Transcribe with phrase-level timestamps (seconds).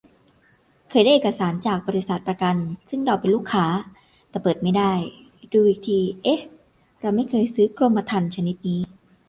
[0.89, 1.81] เคยได้เอกสารจากบ.
[2.27, 2.55] ประกัน
[2.89, 3.65] ซึ่งเราเป็นลูกค้า
[4.29, 4.91] แต่เปิดไม่ได้
[5.53, 6.41] ดูอีกที เอ๊ะ
[7.01, 8.81] เราไม่เคยซื้อกรมธรรม์ชนิดนี้